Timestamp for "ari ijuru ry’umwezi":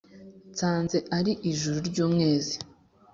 1.17-2.55